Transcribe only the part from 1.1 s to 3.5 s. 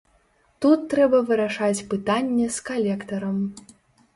вырашаць пытанне з калектарам.